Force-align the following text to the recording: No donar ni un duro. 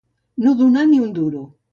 No 0.45 0.53
donar 0.61 0.85
ni 0.93 0.99
un 1.03 1.11
duro. 1.19 1.43